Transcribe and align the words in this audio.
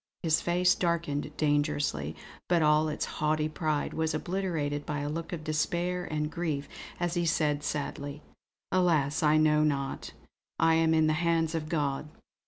His 0.23 0.41
face 0.41 0.73
darkened 0.73 1.31
dangerously; 1.37 2.15
but 2.49 2.63
all 2.63 2.89
its 2.89 3.05
haughty 3.21 3.47
pride 3.47 3.93
was 3.93 4.15
obliterated 4.15 4.83
by 4.83 5.01
a 5.01 5.09
look 5.09 5.31
of 5.31 5.43
despair 5.43 6.05
and 6.05 6.31
grief 6.31 6.67
as 6.99 7.13
he 7.13 7.27
said 7.27 7.61
sadly: 7.61 8.23
"Alas 8.71 9.21
I 9.21 9.37
know 9.37 9.63
not. 9.63 10.13
I 10.57 10.73
am 10.73 10.95
in 10.95 11.05
the 11.05 11.13
hands 11.13 11.53
of 11.53 11.69
God! 11.69 12.09